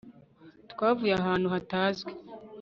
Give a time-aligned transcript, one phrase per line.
[0.71, 2.11] twavuye ahantu hatazwi